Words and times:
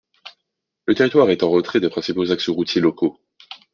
Le 0.87 0.95
territoire 0.95 1.29
est 1.29 1.43
en 1.43 1.51
retrait 1.51 1.79
des 1.79 1.87
principaux 1.91 2.31
axes 2.31 2.49
routiers 2.49 2.81
locaux. 2.81 3.19